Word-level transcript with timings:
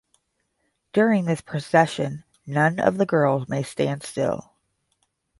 During 0.93 1.25
this 1.25 1.41
procession, 1.41 2.23
none 2.47 2.79
of 2.79 2.97
the 2.97 3.05
girls 3.05 3.47
may 3.47 3.61
stand 3.61 4.01
still. 4.01 4.53